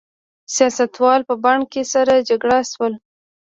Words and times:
سیاستوال 0.55 1.19
په 1.29 1.35
بن 1.43 1.59
کې 1.71 1.81
سره 1.93 2.13
جرګه 2.27 2.59
شول. 2.71 2.93